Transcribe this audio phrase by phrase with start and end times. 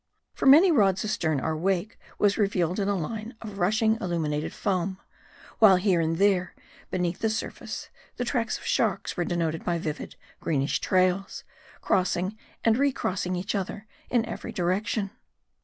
[0.33, 4.97] For many rods astern our wake was revealed in a line of rushing illuminated foam;
[5.59, 6.55] while here and there
[6.89, 11.43] beneath the surface, the tracks of sharks were denoted by vivid, greenish trails,
[11.81, 12.35] crossing
[12.65, 15.11] and recross ing each other in every direction.